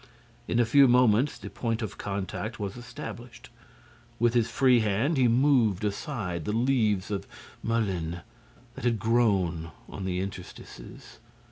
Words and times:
In 0.47 0.59
a 0.59 0.65
few 0.65 0.87
moments, 0.87 1.37
the 1.37 1.51
point 1.51 1.83
of 1.83 1.95
contact 1.99 2.59
was 2.59 2.75
established. 2.75 3.51
With 4.17 4.33
his 4.33 4.49
free 4.49 4.79
hand, 4.79 5.15
he 5.15 5.27
moved 5.27 5.83
aside 5.85 6.45
the 6.45 6.51
leaves 6.53 7.11
of 7.11 7.27
mullein 7.61 8.21
that 8.73 8.83
had 8.83 8.97
grown 8.97 9.69
in 9.93 10.05
the 10.05 10.19
interstices. 10.19 11.19